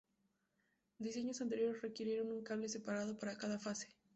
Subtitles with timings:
[0.97, 3.87] Diseños anteriores requirieron un cable separado para cada fase.